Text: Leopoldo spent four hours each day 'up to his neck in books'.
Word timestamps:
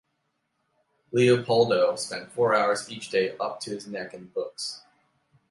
Leopoldo 1.11 1.95
spent 1.95 2.31
four 2.31 2.55
hours 2.55 2.89
each 2.89 3.11
day 3.11 3.37
'up 3.39 3.59
to 3.59 3.69
his 3.69 3.85
neck 3.85 4.15
in 4.15 4.25
books'. 4.29 4.81